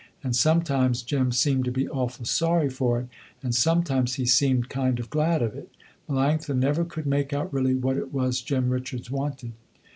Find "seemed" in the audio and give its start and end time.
1.31-1.63, 4.25-4.67